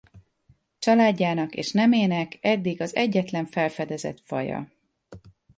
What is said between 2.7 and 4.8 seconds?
az egyetlen felfedezett faja.